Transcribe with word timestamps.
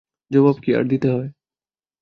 জবাব 0.31 0.55
কি 0.63 0.69
আর 0.75 0.83
দিতে 0.83 1.07
হয়। 1.11 1.29